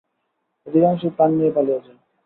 [0.67, 1.99] অধিকাংশই প্রাণ নিয়ে পালিয়ে যায়।